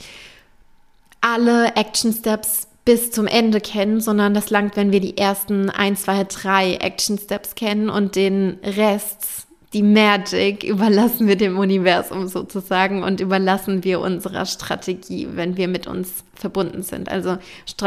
alle 1.22 1.76
Action 1.76 2.14
Steps 2.14 2.68
bis 2.86 3.12
zum 3.12 3.28
Ende 3.28 3.60
kennen, 3.60 4.00
sondern 4.00 4.34
das 4.34 4.50
langt, 4.50 4.78
wenn 4.78 4.92
wir 4.92 5.02
die 5.02 5.18
ersten 5.18 5.70
ein, 5.70 5.96
zwei, 5.98 6.24
drei 6.24 6.76
Action 6.76 7.18
Steps 7.18 7.56
kennen 7.56 7.90
und 7.90 8.16
den 8.16 8.60
Rest 8.64 9.47
die 9.74 9.84
Magic 9.84 10.64
überlassen 10.64 11.28
wir 11.28 11.36
dem 11.36 11.58
Universum 11.58 12.28
sozusagen 12.28 13.04
und 13.04 13.20
überlassen 13.20 13.84
wir 13.84 14.00
unserer 14.00 14.46
Strategie, 14.46 15.28
wenn 15.34 15.58
wir 15.58 15.68
mit 15.68 15.88
uns 15.88 16.24
verbunden 16.36 16.84
sind. 16.84 17.10
Also 17.10 17.38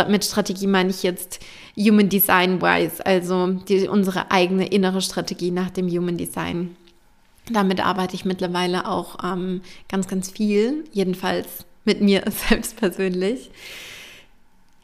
mit 0.09 0.25
Strategie 0.25 0.67
meine 0.67 0.91
ich 0.91 1.03
jetzt 1.03 1.41
Human 1.79 2.11
Design 2.11 2.61
Wise, 2.61 3.05
also 3.05 3.49
die, 3.69 3.89
unsere 3.89 4.31
eigene 4.31 4.67
innere 4.67 5.01
Strategie 5.01 5.51
nach 5.51 5.71
dem 5.71 5.89
Human 5.89 6.19
Design. 6.19 6.77
Damit 7.51 7.85
arbeite 7.85 8.15
ich 8.15 8.27
mittlerweile 8.27 8.87
auch 8.87 9.17
ähm, 9.25 9.63
ganz, 9.89 10.07
ganz 10.07 10.31
viel, 10.31 10.85
jedenfalls 10.93 11.65
mit 11.87 12.03
mir 12.03 12.25
selbst 12.49 12.77
persönlich. 12.77 13.51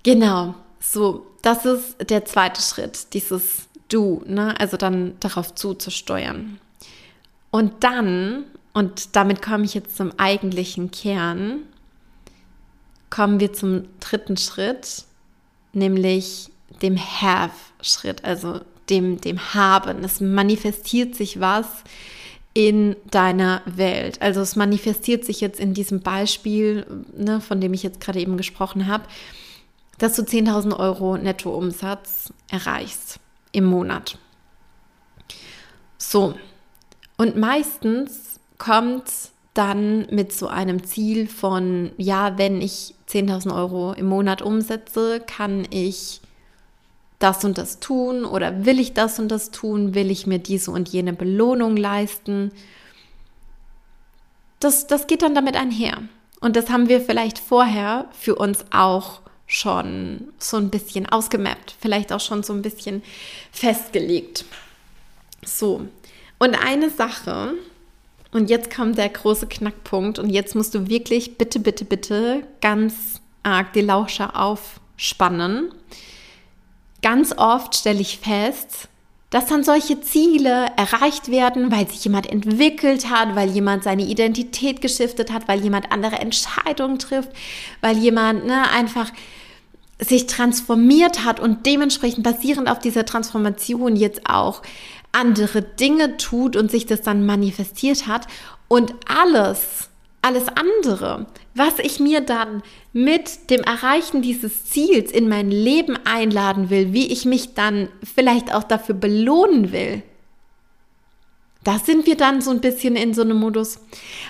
Genau, 0.03 0.55
so, 0.81 1.27
das 1.43 1.67
ist 1.67 2.11
der 2.11 2.25
zweite 2.25 2.63
Schritt, 2.63 3.13
dieses 3.13 3.69
Du, 3.89 4.23
ne? 4.27 4.59
also 4.59 4.77
dann 4.77 5.15
darauf 5.21 5.55
zuzusteuern. 5.55 6.59
Und 7.57 7.85
dann, 7.85 8.45
und 8.75 9.17
damit 9.17 9.41
komme 9.41 9.65
ich 9.65 9.73
jetzt 9.73 9.97
zum 9.97 10.13
eigentlichen 10.19 10.91
Kern, 10.91 11.61
kommen 13.09 13.41
wir 13.41 13.55
zum 13.55 13.85
dritten 13.99 14.37
Schritt, 14.37 15.05
nämlich 15.73 16.51
dem 16.83 16.99
Have-Schritt, 16.99 18.27
also 18.27 18.61
dem, 18.91 19.23
dem 19.23 19.55
Haben. 19.55 20.05
Es 20.05 20.21
manifestiert 20.21 21.15
sich 21.15 21.41
was 21.41 21.67
in 22.53 22.95
deiner 23.11 23.63
Welt. 23.65 24.21
Also 24.21 24.43
es 24.43 24.55
manifestiert 24.55 25.25
sich 25.25 25.41
jetzt 25.41 25.59
in 25.59 25.73
diesem 25.73 26.01
Beispiel, 26.01 26.85
ne, 27.17 27.41
von 27.41 27.59
dem 27.59 27.73
ich 27.73 27.83
jetzt 27.83 28.03
gerade 28.03 28.21
eben 28.21 28.37
gesprochen 28.37 28.87
habe, 28.87 29.05
dass 29.97 30.15
du 30.15 30.21
10.000 30.21 30.79
Euro 30.79 31.17
Nettoumsatz 31.17 32.35
erreichst 32.51 33.19
im 33.53 33.65
Monat. 33.65 34.19
So, 35.97 36.35
und 37.17 37.37
meistens 37.37 38.41
kommt 38.59 39.11
dann 39.55 40.07
mit 40.11 40.33
so 40.33 40.49
einem 40.49 40.85
Ziel 40.85 41.29
von, 41.29 41.93
ja, 41.97 42.37
wenn 42.37 42.61
ich 42.61 42.95
10.000 43.09 43.55
Euro 43.55 43.93
im 43.93 44.07
Monat 44.07 44.43
umsetze, 44.43 45.21
kann 45.21 45.67
ich 45.71 46.21
das 47.19 47.45
und 47.45 47.57
das 47.57 47.81
tun 47.81 48.25
oder 48.27 48.67
will 48.67 48.79
ich 48.79 48.93
das 48.93 49.19
und 49.19 49.29
das 49.29 49.51
tun, 49.51 49.95
will 49.95 50.11
ich 50.11 50.27
mir 50.27 50.39
diese 50.39 50.71
und 50.71 50.91
jene 50.91 51.15
Belohnung 51.15 51.77
leisten. 51.77 52.53
Das, 54.61 54.87
das 54.87 55.07
geht 55.07 55.23
dann 55.23 55.35
damit 55.35 55.57
einher. 55.57 56.03
Und 56.41 56.57
das 56.57 56.69
haben 56.69 56.91
wir 56.91 57.01
vielleicht 57.01 57.39
vorher 57.39 58.07
für 58.13 58.35
uns 58.35 58.65
auch 58.71 59.21
schon 59.47 60.29
so 60.39 60.59
ein 60.59 60.71
bisschen 60.71 61.07
ausgemappt, 61.07 61.75
vielleicht 61.81 62.13
auch 62.13 62.21
schon 62.21 62.43
so 62.43 62.53
ein 62.53 62.63
bisschen 62.63 63.03
festgelegt. 63.53 64.45
So, 65.45 65.87
und 66.39 66.55
eine 66.55 66.91
Sache, 66.91 67.55
und 68.33 68.51
jetzt 68.51 68.75
kommt 68.75 68.99
der 68.99 69.09
große 69.09 69.47
Knackpunkt, 69.47 70.19
und 70.19 70.31
jetzt 70.31 70.55
musst 70.55 70.75
du 70.75 70.89
wirklich 70.89 71.39
bitte, 71.39 71.59
bitte, 71.59 71.85
bitte 71.85 72.47
ganz 72.61 73.21
arg 73.43 73.73
die 73.73 73.81
Lauscher 73.81 74.37
aufspannen. 74.37 75.73
Ganz 77.03 77.33
oft 77.37 77.77
stelle 77.77 78.01
ich 78.01 78.19
fest, 78.19 78.89
dass 79.31 79.47
dann 79.47 79.65
solche 79.65 80.01
Ziele 80.01 80.67
erreicht 80.77 81.31
werden, 81.31 81.71
weil 81.71 81.89
sich 81.89 82.05
jemand 82.05 82.27
entwickelt 82.31 83.11
hat, 83.11 83.35
weil 83.35 83.51
jemand 83.51 83.85
seine 83.85 84.05
Identität 84.05 84.81
geschiftet 84.81 85.33
hat, 85.33 85.49
weil 85.49 85.63
jemand 85.63 85.93
andere 85.93 86.17
Entscheidungen 86.17 86.99
trifft, 86.99 87.31
weil 87.81 87.97
jemand 87.99 88.47
ne, 88.47 88.71
einfach 88.71 89.11
sich 89.99 90.27
transformiert 90.27 91.25
hat 91.25 91.41
und 91.41 91.65
dementsprechend 91.65 92.23
basierend 92.23 92.69
auf 92.69 92.79
dieser 92.79 93.07
Transformation 93.07 93.97
jetzt 93.97 94.29
auch 94.29 94.63
andere 95.17 95.63
Dinge 95.63 96.17
tut 96.17 96.57
und 96.57 96.71
sich 96.71 96.87
das 96.87 97.03
dann 97.03 97.25
manifestiert 97.27 98.07
hat. 98.07 98.27
Und 98.69 98.95
alles, 99.07 99.89
alles 100.23 100.49
andere, 100.49 101.27
was 101.55 101.79
ich 101.79 102.01
mir 102.01 102.21
dann 102.21 102.63
mit 102.93 103.51
dem 103.51 103.63
Erreichen 103.63 104.23
dieses 104.23 104.67
Ziels 104.67 105.11
in 105.11 105.29
mein 105.29 105.51
Leben 105.51 105.97
einladen 106.05 106.71
will, 106.71 106.93
wie 106.93 107.07
ich 107.07 107.25
mich 107.25 107.55
dann 107.55 107.89
vielleicht 108.03 108.55
auch 108.55 108.65
dafür 108.65 108.95
belohnen 108.95 109.73
will, 109.73 110.03
da 111.67 111.81
sind 111.81 112.07
wir 112.07 112.17
dann 112.17 112.41
so 112.41 112.53
ein 112.53 112.61
bisschen 112.61 112.95
in 112.95 113.13
so 113.13 113.23
einem 113.23 113.39
Modus, 113.39 113.81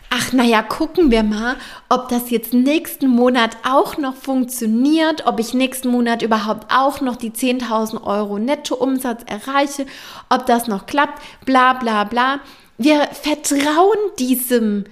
ach 0.08 0.32
naja, 0.32 0.62
gucken 0.62 1.10
wir 1.10 1.22
mal, 1.22 1.56
ob 1.90 2.08
das 2.08 2.30
jetzt 2.30 2.54
nächsten 2.54 3.08
Monat 3.08 3.58
auch 3.62 3.98
noch 3.98 4.14
funktioniert, 4.14 5.26
ob 5.26 5.38
ich 5.38 5.52
nächsten 5.52 5.88
Monat 5.90 6.22
überhaupt 6.22 6.72
auch 6.72 7.02
noch 7.02 7.16
die 7.16 7.30
10.000 7.30 8.02
Euro 8.04 8.38
Nettoumsatz 8.38 9.22
erreiche, 9.26 9.84
ob 10.30 10.46
das 10.46 10.66
noch 10.66 10.86
klappt, 10.86 11.20
bla 11.44 11.74
bla 11.74 12.04
bla. 12.04 12.40
Wir 12.78 13.06
vertrauen 13.12 13.98
diesem 14.18 14.84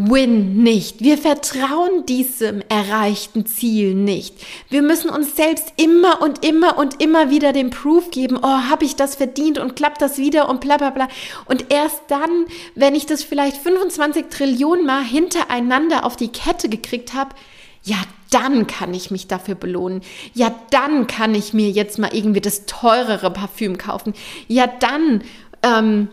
Win 0.00 0.62
nicht. 0.62 1.00
Wir 1.00 1.18
vertrauen 1.18 2.06
diesem 2.06 2.62
erreichten 2.68 3.46
Ziel 3.46 3.94
nicht. 3.94 4.34
Wir 4.68 4.82
müssen 4.82 5.10
uns 5.10 5.34
selbst 5.34 5.72
immer 5.76 6.22
und 6.22 6.44
immer 6.44 6.78
und 6.78 7.02
immer 7.02 7.30
wieder 7.30 7.52
den 7.52 7.70
Proof 7.70 8.12
geben, 8.12 8.38
oh, 8.40 8.46
habe 8.46 8.84
ich 8.84 8.94
das 8.94 9.16
verdient 9.16 9.58
und 9.58 9.74
klappt 9.74 10.00
das 10.00 10.16
wieder 10.16 10.48
und 10.48 10.60
bla 10.60 10.76
bla 10.76 10.90
bla. 10.90 11.08
Und 11.46 11.72
erst 11.72 12.02
dann, 12.06 12.46
wenn 12.76 12.94
ich 12.94 13.06
das 13.06 13.24
vielleicht 13.24 13.56
25 13.56 14.26
Trillionen 14.28 14.86
Mal 14.86 15.02
hintereinander 15.02 16.06
auf 16.06 16.14
die 16.14 16.28
Kette 16.28 16.68
gekriegt 16.68 17.14
habe, 17.14 17.34
ja, 17.82 17.96
dann 18.30 18.68
kann 18.68 18.94
ich 18.94 19.10
mich 19.10 19.26
dafür 19.26 19.56
belohnen. 19.56 20.02
Ja, 20.32 20.54
dann 20.70 21.08
kann 21.08 21.34
ich 21.34 21.54
mir 21.54 21.70
jetzt 21.70 21.98
mal 21.98 22.14
irgendwie 22.14 22.40
das 22.40 22.66
teurere 22.66 23.32
Parfüm 23.32 23.78
kaufen. 23.78 24.14
Ja, 24.46 24.66
dann 24.66 25.24
ähm, 25.62 26.08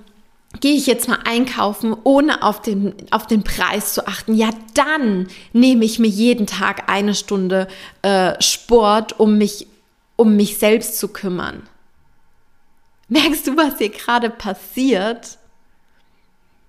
gehe 0.59 0.75
ich 0.75 0.87
jetzt 0.87 1.07
mal 1.07 1.19
einkaufen, 1.25 1.95
ohne 2.03 2.43
auf 2.43 2.61
den, 2.61 2.93
auf 3.11 3.27
den 3.27 3.43
Preis 3.43 3.93
zu 3.93 4.07
achten, 4.07 4.33
ja, 4.33 4.49
dann 4.73 5.27
nehme 5.53 5.85
ich 5.85 5.99
mir 5.99 6.07
jeden 6.07 6.47
Tag 6.47 6.89
eine 6.89 7.15
Stunde 7.15 7.67
äh, 8.01 8.41
Sport, 8.41 9.19
um 9.19 9.37
mich, 9.37 9.67
um 10.15 10.35
mich 10.35 10.57
selbst 10.57 10.99
zu 10.99 11.09
kümmern. 11.09 11.63
Merkst 13.07 13.47
du, 13.47 13.57
was 13.57 13.77
hier 13.77 13.89
gerade 13.89 14.29
passiert? 14.29 15.37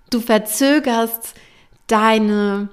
Du 0.09 0.19
verzögerst 0.19 1.33
deine, 1.87 2.69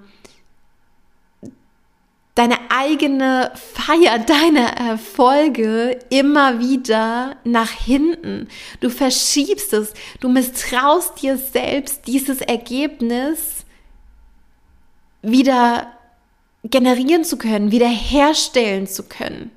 deine 2.35 2.59
eigene 2.71 3.53
Feier, 3.55 4.19
deine 4.27 4.77
Erfolge 4.77 5.99
immer 6.11 6.59
wieder 6.59 7.37
nach 7.45 7.71
hinten. 7.71 8.49
Du 8.81 8.91
verschiebst 8.91 9.73
es, 9.73 9.95
du 10.21 10.29
misstraust 10.29 11.23
dir 11.23 11.37
selbst 11.37 12.07
dieses 12.07 12.41
Ergebnis 12.41 13.65
wieder 15.23 15.93
generieren 16.65 17.25
zu 17.25 17.37
können, 17.37 17.71
wieder 17.71 17.89
herstellen 17.89 18.87
zu 18.87 19.05
können. 19.05 19.51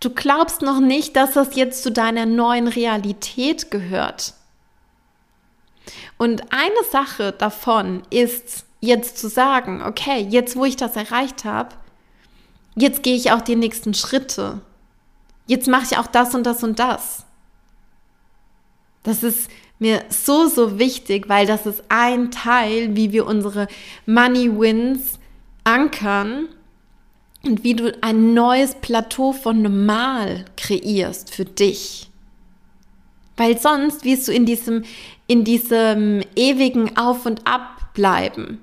Du 0.00 0.10
glaubst 0.10 0.62
noch 0.62 0.80
nicht, 0.80 1.14
dass 1.14 1.32
das 1.34 1.54
jetzt 1.54 1.82
zu 1.84 1.92
deiner 1.92 2.26
neuen 2.26 2.66
Realität 2.66 3.70
gehört. 3.70 4.34
Und 6.18 6.52
eine 6.52 6.84
Sache 6.90 7.32
davon 7.32 8.02
ist, 8.10 8.64
jetzt 8.82 9.16
zu 9.16 9.28
sagen, 9.28 9.80
okay, 9.82 10.26
jetzt 10.28 10.56
wo 10.56 10.66
ich 10.66 10.76
das 10.76 10.96
erreicht 10.96 11.44
habe, 11.44 11.70
jetzt 12.74 13.02
gehe 13.02 13.16
ich 13.16 13.30
auch 13.30 13.40
die 13.40 13.56
nächsten 13.56 13.94
Schritte. 13.94 14.60
jetzt 15.46 15.68
mache 15.68 15.86
ich 15.90 15.98
auch 15.98 16.06
das 16.06 16.34
und 16.34 16.44
das 16.44 16.62
und 16.62 16.78
das. 16.78 17.24
Das 19.02 19.22
ist 19.22 19.50
mir 19.78 20.04
so, 20.08 20.46
so 20.46 20.78
wichtig, 20.78 21.28
weil 21.28 21.46
das 21.46 21.66
ist 21.66 21.82
ein 21.88 22.30
Teil, 22.30 22.96
wie 22.96 23.12
wir 23.12 23.26
unsere 23.26 23.66
Money 24.06 24.58
Wins 24.58 25.18
ankern 25.64 26.48
und 27.44 27.64
wie 27.64 27.74
du 27.74 27.92
ein 28.02 28.34
neues 28.34 28.76
Plateau 28.76 29.32
von 29.32 29.62
normal 29.62 30.44
kreierst 30.56 31.34
für 31.34 31.44
dich. 31.44 32.08
Weil 33.36 33.58
sonst 33.58 34.04
wirst 34.04 34.28
du 34.28 34.32
in 34.32 34.46
diesem, 34.46 34.84
in 35.26 35.44
diesem 35.44 36.22
ewigen 36.36 36.96
Auf 36.96 37.26
und 37.26 37.46
Ab 37.46 37.92
bleiben. 37.94 38.60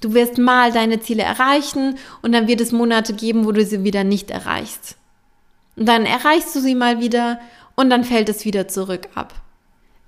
Du 0.00 0.14
wirst 0.14 0.38
mal 0.38 0.72
deine 0.72 1.00
Ziele 1.00 1.22
erreichen 1.22 1.98
und 2.22 2.32
dann 2.32 2.48
wird 2.48 2.60
es 2.60 2.72
Monate 2.72 3.12
geben, 3.12 3.44
wo 3.44 3.52
du 3.52 3.64
sie 3.64 3.84
wieder 3.84 4.04
nicht 4.04 4.30
erreichst. 4.30 4.96
Und 5.76 5.86
dann 5.86 6.06
erreichst 6.06 6.54
du 6.54 6.60
sie 6.60 6.74
mal 6.74 7.00
wieder 7.00 7.40
und 7.76 7.90
dann 7.90 8.04
fällt 8.04 8.28
es 8.28 8.44
wieder 8.44 8.68
zurück 8.68 9.08
ab. 9.14 9.34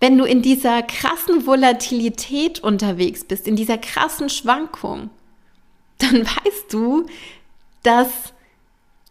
Wenn 0.01 0.19
du 0.19 0.25
in 0.25 0.43
dieser 0.43 0.83
krassen 0.83 1.47
Volatilität 1.47 2.61
unterwegs 2.61 3.25
bist, 3.25 3.47
in 3.47 3.57
dieser 3.57 3.79
krassen 3.79 4.29
Schwankung, 4.29 5.11
dann 5.99 6.27
weißt 6.27 6.73
du, 6.73 7.07
dass 7.83 8.09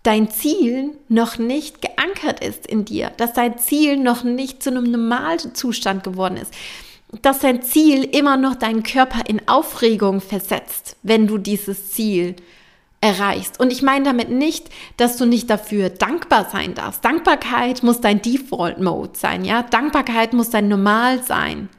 dein 0.03 0.29
Ziel 0.31 0.97
noch 1.09 1.37
nicht 1.37 1.81
geankert 1.81 2.43
ist 2.43 2.65
in 2.65 2.85
dir, 2.85 3.11
dass 3.17 3.33
dein 3.33 3.57
Ziel 3.57 3.97
noch 3.97 4.23
nicht 4.23 4.63
zu 4.63 4.71
einem 4.71 4.89
Normalzustand 4.89 6.03
geworden 6.03 6.37
ist, 6.37 6.53
dass 7.21 7.39
dein 7.39 7.61
Ziel 7.61 8.03
immer 8.03 8.37
noch 8.37 8.55
deinen 8.55 8.83
Körper 8.83 9.27
in 9.27 9.47
Aufregung 9.47 10.21
versetzt, 10.21 10.95
wenn 11.03 11.27
du 11.27 11.37
dieses 11.37 11.91
Ziel 11.91 12.35
erreichst. 13.01 13.59
Und 13.59 13.71
ich 13.71 13.81
meine 13.81 14.05
damit 14.05 14.29
nicht, 14.29 14.69
dass 14.97 15.17
du 15.17 15.25
nicht 15.25 15.49
dafür 15.49 15.89
dankbar 15.89 16.47
sein 16.51 16.75
darfst. 16.75 17.03
Dankbarkeit 17.03 17.83
muss 17.83 17.99
dein 17.99 18.21
Default 18.21 18.79
Mode 18.79 19.13
sein, 19.17 19.43
ja? 19.43 19.63
Dankbarkeit 19.63 20.33
muss 20.33 20.51
dein 20.51 20.67
Normal 20.67 21.23
sein. 21.23 21.69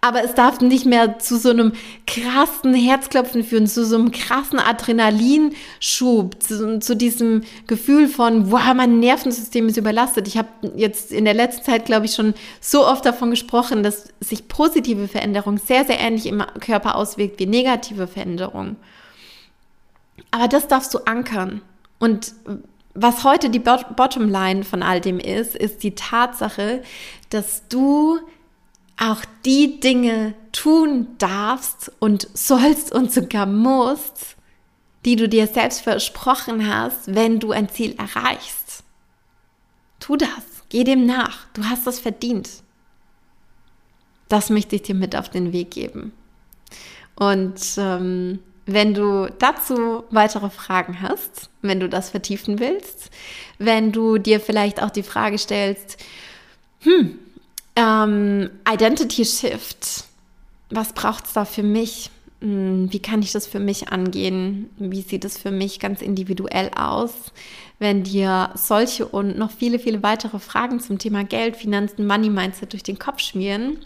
Aber 0.00 0.22
es 0.22 0.34
darf 0.34 0.60
nicht 0.60 0.86
mehr 0.86 1.18
zu 1.18 1.38
so 1.38 1.50
einem 1.50 1.72
krassen 2.06 2.72
Herzklopfen 2.72 3.42
führen, 3.42 3.66
zu 3.66 3.84
so 3.84 3.96
einem 3.96 4.12
krassen 4.12 4.60
Adrenalinschub, 4.60 6.40
zu, 6.40 6.78
zu 6.78 6.94
diesem 6.94 7.42
Gefühl 7.66 8.06
von, 8.06 8.52
wow, 8.52 8.74
mein 8.74 9.00
Nervensystem 9.00 9.66
ist 9.66 9.76
überlastet. 9.76 10.28
Ich 10.28 10.38
habe 10.38 10.48
jetzt 10.76 11.10
in 11.10 11.24
der 11.24 11.34
letzten 11.34 11.64
Zeit, 11.64 11.84
glaube 11.84 12.06
ich, 12.06 12.14
schon 12.14 12.34
so 12.60 12.86
oft 12.86 13.04
davon 13.04 13.30
gesprochen, 13.30 13.82
dass 13.82 14.04
sich 14.20 14.46
positive 14.46 15.08
Veränderung 15.08 15.58
sehr, 15.58 15.84
sehr 15.84 15.98
ähnlich 15.98 16.26
im 16.26 16.44
Körper 16.60 16.94
auswirkt 16.94 17.40
wie 17.40 17.46
negative 17.46 18.06
Veränderung. 18.06 18.76
Aber 20.30 20.46
das 20.46 20.68
darfst 20.68 20.94
du 20.94 20.98
ankern. 21.06 21.60
Und 21.98 22.34
was 22.94 23.24
heute 23.24 23.50
die 23.50 23.58
Bottomline 23.58 24.62
von 24.62 24.84
all 24.84 25.00
dem 25.00 25.18
ist, 25.18 25.56
ist 25.56 25.82
die 25.82 25.96
Tatsache, 25.96 26.82
dass 27.30 27.66
du 27.68 28.20
auch 28.98 29.24
die 29.44 29.80
Dinge 29.80 30.34
tun 30.52 31.08
darfst 31.18 31.92
und 32.00 32.28
sollst 32.34 32.92
und 32.92 33.12
sogar 33.12 33.46
musst, 33.46 34.36
die 35.04 35.16
du 35.16 35.28
dir 35.28 35.46
selbst 35.46 35.80
versprochen 35.82 36.68
hast, 36.68 37.14
wenn 37.14 37.38
du 37.38 37.52
ein 37.52 37.68
Ziel 37.68 37.94
erreichst. 37.96 38.82
Tu 40.00 40.16
das, 40.16 40.28
geh 40.68 40.84
dem 40.84 41.06
nach, 41.06 41.46
du 41.54 41.64
hast 41.64 41.86
das 41.86 42.00
verdient. 42.00 42.50
Das 44.28 44.50
möchte 44.50 44.76
ich 44.76 44.82
dir 44.82 44.94
mit 44.94 45.16
auf 45.16 45.30
den 45.30 45.52
Weg 45.52 45.70
geben. 45.70 46.12
Und 47.14 47.60
ähm, 47.78 48.40
wenn 48.66 48.92
du 48.92 49.28
dazu 49.38 50.04
weitere 50.10 50.50
Fragen 50.50 51.00
hast, 51.00 51.48
wenn 51.62 51.80
du 51.80 51.88
das 51.88 52.10
vertiefen 52.10 52.58
willst, 52.58 53.10
wenn 53.58 53.92
du 53.92 54.18
dir 54.18 54.40
vielleicht 54.40 54.82
auch 54.82 54.90
die 54.90 55.02
Frage 55.02 55.38
stellst, 55.38 55.96
hm, 56.80 57.18
ähm, 57.78 58.50
Identity 58.70 59.24
Shift. 59.24 60.04
Was 60.70 60.92
braucht 60.92 61.26
es 61.26 61.32
da 61.32 61.44
für 61.44 61.62
mich? 61.62 62.10
Hm, 62.40 62.92
wie 62.92 62.98
kann 62.98 63.22
ich 63.22 63.32
das 63.32 63.46
für 63.46 63.60
mich 63.60 63.88
angehen? 63.88 64.68
Wie 64.78 65.02
sieht 65.02 65.24
es 65.24 65.38
für 65.38 65.50
mich 65.50 65.78
ganz 65.80 66.02
individuell 66.02 66.70
aus? 66.76 67.12
Wenn 67.78 68.02
dir 68.02 68.50
solche 68.54 69.06
und 69.06 69.38
noch 69.38 69.52
viele, 69.52 69.78
viele 69.78 70.02
weitere 70.02 70.40
Fragen 70.40 70.80
zum 70.80 70.98
Thema 70.98 71.22
Geld, 71.22 71.56
Finanzen, 71.56 72.06
Money 72.06 72.28
Mindset 72.30 72.72
durch 72.72 72.82
den 72.82 72.98
Kopf 72.98 73.20
schmieren, 73.20 73.78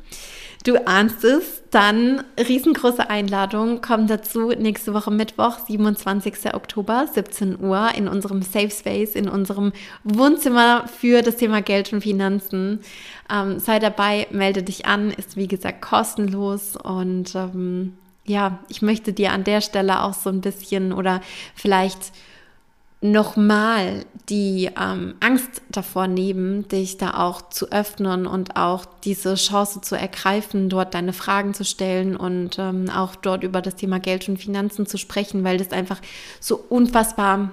Du 0.64 0.77
ahnst 0.87 1.25
es, 1.25 1.64
dann 1.70 2.22
riesengroße 2.38 3.11
Einladung 3.11 3.81
kommt 3.81 4.09
dazu 4.11 4.51
nächste 4.51 4.94
Woche 4.94 5.11
Mittwoch, 5.11 5.59
27. 5.66 6.55
Oktober, 6.55 7.09
17 7.12 7.59
Uhr 7.59 7.88
in 7.96 8.07
unserem 8.07 8.42
Safe 8.42 8.70
Space, 8.70 9.16
in 9.16 9.29
unserem 9.29 9.72
Wohnzimmer 10.05 10.87
für 10.87 11.22
das 11.22 11.37
Thema 11.37 11.62
Geld 11.62 11.92
und 11.92 12.03
Finanzen. 12.03 12.81
Ähm, 13.29 13.59
sei 13.59 13.81
dabei, 13.81 14.29
melde 14.31 14.62
dich 14.62 14.87
an, 14.87 15.11
ist 15.11 15.37
wie 15.37 15.48
gesagt 15.48 15.83
kostenlos 15.83 16.77
und 16.77 17.35
ähm, 17.35 17.94
ja, 18.25 18.61
ich 18.68 18.83
möchte 18.83 19.12
dir 19.12 19.33
an 19.33 19.42
der 19.42 19.62
Stelle 19.62 20.03
auch 20.05 20.14
so 20.14 20.31
ein 20.31 20.42
bisschen 20.42 20.92
oder 20.92 21.22
vielleicht 21.57 22.12
nochmal 23.02 24.04
die 24.28 24.70
ähm, 24.80 25.14
Angst 25.20 25.60
davor 25.68 26.06
nehmen, 26.06 26.68
dich 26.68 26.96
da 26.96 27.14
auch 27.14 27.50
zu 27.50 27.70
öffnen 27.72 28.26
und 28.26 28.56
auch 28.56 28.84
diese 29.04 29.34
Chance 29.34 29.80
zu 29.80 29.96
ergreifen, 29.96 30.68
dort 30.68 30.94
deine 30.94 31.12
Fragen 31.12 31.52
zu 31.52 31.64
stellen 31.64 32.16
und 32.16 32.58
ähm, 32.58 32.88
auch 32.88 33.16
dort 33.16 33.42
über 33.42 33.60
das 33.60 33.74
Thema 33.74 33.98
Geld 33.98 34.28
und 34.28 34.38
Finanzen 34.38 34.86
zu 34.86 34.96
sprechen, 34.96 35.42
weil 35.42 35.58
das 35.58 35.72
einfach 35.72 36.00
so 36.40 36.64
unfassbar 36.68 37.50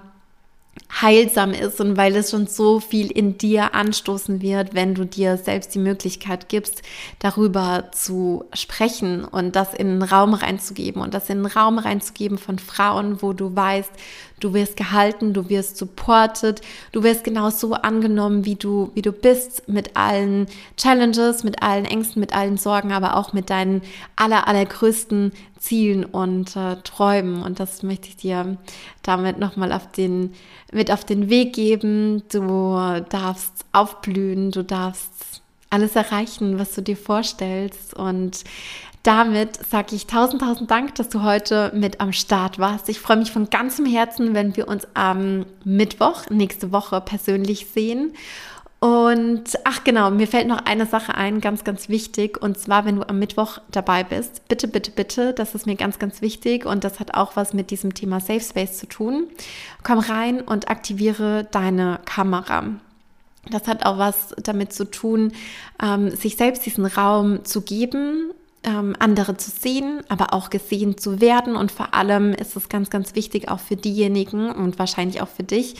heilsam 1.01 1.51
ist 1.51 1.79
und 1.79 1.97
weil 1.97 2.15
es 2.15 2.31
schon 2.31 2.47
so 2.47 2.79
viel 2.79 3.11
in 3.11 3.37
dir 3.37 3.75
anstoßen 3.75 4.41
wird, 4.41 4.73
wenn 4.73 4.95
du 4.95 5.05
dir 5.05 5.37
selbst 5.37 5.75
die 5.75 5.79
Möglichkeit 5.79 6.49
gibst, 6.49 6.81
darüber 7.19 7.89
zu 7.91 8.45
sprechen 8.53 9.23
und 9.23 9.55
das 9.55 9.73
in 9.73 9.87
den 9.87 10.03
Raum 10.03 10.33
reinzugeben 10.33 11.01
und 11.01 11.13
das 11.13 11.29
in 11.29 11.43
den 11.43 11.45
Raum 11.45 11.77
reinzugeben 11.77 12.37
von 12.37 12.59
Frauen, 12.59 13.21
wo 13.21 13.33
du 13.33 13.55
weißt, 13.55 13.91
du 14.39 14.53
wirst 14.53 14.77
gehalten, 14.77 15.33
du 15.33 15.49
wirst 15.49 15.77
supported, 15.77 16.61
du 16.91 17.03
wirst 17.03 17.23
genau 17.23 17.49
so 17.49 17.73
angenommen, 17.73 18.45
wie 18.45 18.55
du, 18.55 18.91
wie 18.93 19.01
du 19.01 19.11
bist, 19.11 19.67
mit 19.67 19.95
allen 19.95 20.47
Challenges, 20.77 21.43
mit 21.43 21.61
allen 21.61 21.85
Ängsten, 21.85 22.19
mit 22.19 22.35
allen 22.35 22.57
Sorgen, 22.57 22.91
aber 22.91 23.15
auch 23.15 23.33
mit 23.33 23.49
deinen 23.49 23.81
aller, 24.15 24.47
allergrößten 24.47 25.31
Zielen 25.59 26.05
und 26.05 26.55
äh, 26.55 26.77
Träumen. 26.83 27.43
Und 27.43 27.59
das 27.59 27.83
möchte 27.83 28.07
ich 28.07 28.17
dir 28.17 28.57
damit 29.03 29.39
nochmal 29.39 29.71
auf 29.71 29.91
den, 29.91 30.33
mit 30.71 30.91
auf 30.91 31.03
den 31.03 31.29
Weg 31.29 31.53
geben. 31.53 32.23
Du 32.31 33.01
darfst 33.09 33.65
aufblühen, 33.71 34.51
du 34.51 34.63
darfst 34.63 35.41
alles 35.69 35.95
erreichen, 35.95 36.57
was 36.57 36.73
du 36.73 36.81
dir 36.81 36.97
vorstellst. 36.97 37.93
Und 37.93 38.43
damit 39.03 39.55
sage 39.65 39.95
ich 39.95 40.07
tausend, 40.07 40.41
tausend 40.41 40.69
Dank, 40.69 40.95
dass 40.95 41.09
du 41.09 41.23
heute 41.23 41.71
mit 41.73 42.01
am 42.01 42.11
Start 42.11 42.59
warst. 42.59 42.89
Ich 42.89 42.99
freue 42.99 43.17
mich 43.17 43.31
von 43.31 43.49
ganzem 43.49 43.85
Herzen, 43.85 44.33
wenn 44.33 44.57
wir 44.57 44.67
uns 44.67 44.87
am 44.93 45.45
Mittwoch 45.63 46.29
nächste 46.29 46.71
Woche 46.71 46.99
persönlich 47.01 47.67
sehen. 47.67 48.13
Und 48.79 49.59
ach 49.65 49.83
genau, 49.83 50.09
mir 50.09 50.27
fällt 50.27 50.47
noch 50.47 50.65
eine 50.65 50.85
Sache 50.85 51.13
ein, 51.15 51.41
ganz, 51.41 51.65
ganz 51.65 51.89
wichtig. 51.89 52.41
Und 52.41 52.57
zwar, 52.57 52.85
wenn 52.85 52.95
du 52.95 53.07
am 53.07 53.19
Mittwoch 53.19 53.59
dabei 53.71 54.05
bist, 54.05 54.47
bitte, 54.47 54.69
bitte, 54.69 54.91
bitte, 54.91 55.33
das 55.33 55.53
ist 55.53 55.65
mir 55.65 55.75
ganz, 55.75 55.99
ganz 55.99 56.21
wichtig. 56.21 56.65
Und 56.65 56.85
das 56.85 56.99
hat 56.99 57.13
auch 57.13 57.35
was 57.35 57.53
mit 57.53 57.71
diesem 57.71 57.93
Thema 57.93 58.21
Safe 58.21 58.39
Space 58.39 58.77
zu 58.77 58.87
tun. 58.87 59.27
Komm 59.83 59.99
rein 59.99 60.41
und 60.41 60.69
aktiviere 60.69 61.45
deine 61.51 61.99
Kamera. 62.05 62.63
Das 63.49 63.67
hat 63.67 63.85
auch 63.85 63.97
was 63.97 64.33
damit 64.41 64.71
zu 64.71 64.85
tun, 64.89 65.33
ähm, 65.83 66.11
sich 66.11 66.37
selbst 66.37 66.65
diesen 66.65 66.85
Raum 66.85 67.43
zu 67.45 67.61
geben, 67.61 68.31
ähm, 68.63 68.95
andere 68.99 69.37
zu 69.37 69.51
sehen, 69.51 70.01
aber 70.09 70.33
auch 70.33 70.49
gesehen 70.49 70.97
zu 70.97 71.21
werden. 71.21 71.55
Und 71.55 71.71
vor 71.71 71.93
allem 71.93 72.33
ist 72.33 72.55
es 72.55 72.69
ganz, 72.69 72.89
ganz 72.89 73.15
wichtig 73.15 73.49
auch 73.49 73.59
für 73.59 73.75
diejenigen 73.75 74.51
und 74.51 74.79
wahrscheinlich 74.79 75.21
auch 75.21 75.27
für 75.27 75.43
dich, 75.43 75.75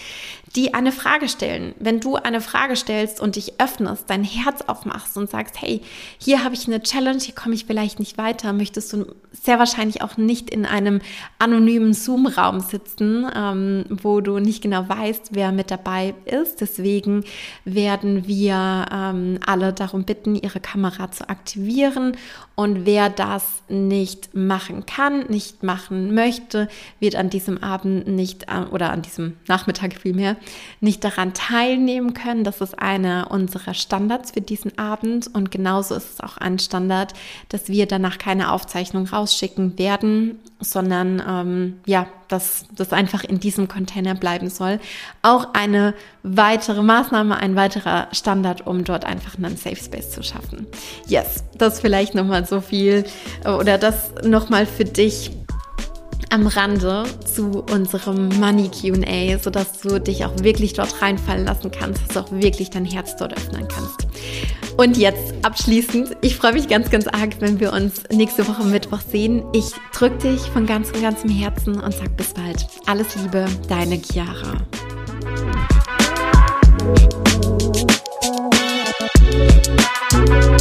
die 0.56 0.74
eine 0.74 0.92
Frage 0.92 1.30
stellen. 1.30 1.76
Wenn 1.80 2.00
du 2.00 2.16
eine 2.16 2.42
Frage 2.42 2.76
stellst 2.76 3.20
und 3.20 3.36
dich 3.36 3.60
öffnest, 3.60 4.10
dein 4.10 4.24
Herz 4.24 4.62
aufmachst 4.68 5.18
und 5.18 5.30
sagst, 5.30 5.62
hey, 5.62 5.82
hier 6.18 6.44
habe 6.44 6.56
ich 6.56 6.68
eine 6.68 6.82
Challenge, 6.82 7.20
hier 7.20 7.36
komme 7.36 7.56
ich 7.56 7.66
vielleicht 7.66 8.00
nicht 8.00 8.18
weiter, 8.18 8.54
möchtest 8.54 8.94
du 8.94 9.06
sehr 9.32 9.60
wahrscheinlich 9.60 10.02
auch 10.02 10.18
nicht 10.18 10.50
in 10.50 10.66
einem 10.66 11.02
anonymen 11.38 11.94
Zoom-Raum 11.94 12.62
sitzen, 12.62 13.28
ähm, 13.36 13.86
wo 13.90 14.22
du 14.22 14.40
nicht 14.40 14.64
genau 14.64 14.90
weißt, 14.90 15.30
wer 15.32 15.52
mit 15.52 15.70
dabei 15.70 16.16
ist. 16.26 16.62
Deswegen 16.62 17.24
werden 17.64 18.28
wir 18.28 18.86
ähm, 18.92 19.40
alle 19.46 19.72
darum 19.72 20.04
bitten, 20.04 20.36
ihre 20.36 20.60
Kamera 20.60 21.12
zu 21.12 21.30
aktivieren 21.30 22.18
und 22.56 22.86
wer 22.86 23.10
das 23.10 23.62
nicht 23.70 24.34
machen 24.34 24.86
kann, 24.86 25.28
nicht 25.28 25.64
machen 25.64 26.14
möchte, 26.14 26.68
wird 27.00 27.16
an 27.16 27.30
diesem 27.30 27.64
Abend 27.64 28.08
nicht 28.08 28.46
äh, 28.48 28.66
oder 28.72 28.92
an 28.92 29.02
diesem 29.04 29.38
Nachmittag 29.48 29.94
vielmehr 29.94 30.39
nicht 30.80 31.04
daran 31.04 31.34
teilnehmen 31.34 32.14
können. 32.14 32.44
Das 32.44 32.62
ist 32.62 32.80
einer 32.80 33.32
unserer 33.32 33.74
Standards 33.74 34.32
für 34.32 34.42
diesen 34.42 34.78
Abend 34.78 35.30
und 35.34 35.52
genauso 35.52 35.96
ist 35.96 36.14
es 36.14 36.20
auch 36.22 36.38
ein 36.38 36.60
Standard, 36.60 37.14
dass 37.50 37.68
wir 37.68 37.86
danach 37.86 38.18
keine 38.18 38.52
Aufzeichnung 38.52 39.08
rausschicken 39.08 39.78
werden 39.78 40.40
sondern 40.60 41.24
ähm, 41.26 41.80
ja, 41.86 42.08
dass 42.28 42.66
das 42.76 42.92
einfach 42.92 43.24
in 43.24 43.40
diesem 43.40 43.68
Container 43.68 44.14
bleiben 44.14 44.50
soll. 44.50 44.80
Auch 45.22 45.54
eine 45.54 45.94
weitere 46.24 46.84
Maßnahme, 46.84 47.38
ein 47.38 47.56
weiterer 47.56 48.08
Standard, 48.12 48.68
um 48.68 48.84
dort 48.84 49.06
einfach 49.06 49.38
einen 49.38 49.56
Safe 49.56 49.78
Space 49.78 50.12
zu 50.12 50.22
schaffen. 50.22 50.68
Yes, 51.08 51.44
das 51.58 51.80
vielleicht 51.80 52.14
nochmal 52.14 52.46
so 52.46 52.62
viel 52.62 53.06
oder 53.46 53.78
das 53.78 54.12
nochmal 54.24 54.66
für 54.66 54.86
dich 54.86 55.32
am 56.30 56.48
Rande 56.48 57.04
zu 57.26 57.64
unserem 57.72 58.30
Money 58.40 58.70
QA, 58.70 59.38
sodass 59.40 59.80
du 59.82 60.00
dich 60.00 60.26
auch 60.26 60.34
wirklich 60.42 60.74
dort 60.74 61.02
reinfallen 61.02 61.46
lassen 61.46 61.72
kannst, 61.72 62.02
dass 62.02 62.14
du 62.14 62.20
auch 62.20 62.32
wirklich 62.32 62.70
dein 62.70 62.86
Herz 62.86 63.16
dort 63.16 63.36
öffnen 63.36 63.68
kannst. 63.68 64.08
Und 64.78 64.98
jetzt 64.98 65.34
abschließend, 65.44 66.18
ich 66.22 66.36
freue 66.36 66.54
mich 66.54 66.68
ganz, 66.68 66.90
ganz 66.90 67.08
arg, 67.08 67.36
wenn 67.40 67.60
wir 67.60 67.74
uns 67.74 68.04
nächste 68.12 68.48
Woche 68.48 68.64
Mittwoch 68.64 69.02
sehen. 69.02 69.44
Ich 69.54 69.72
drücke 69.94 70.30
dich 70.30 70.42
von 70.42 70.66
ganzem, 70.66 71.02
ganzem 71.02 71.30
Herzen 71.30 71.80
und 71.80 71.94
sag 71.94 72.16
bis 72.16 72.34
bald. 72.34 72.68
Alles 72.86 73.16
Liebe, 73.16 73.46
deine 73.68 74.00
Chiara. 74.02 74.58
Thank 80.20 80.59